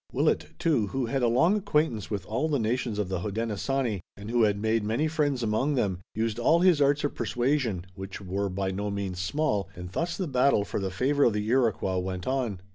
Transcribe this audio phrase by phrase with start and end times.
[0.11, 4.31] Willet, too, who had a long acquaintance with all the nations of the Hodenosaunee, and
[4.31, 8.71] who had many friends among them, used all his arts of persuasion, which were by
[8.71, 12.61] no means small, and thus the battle for the favor of the Iroquois went on.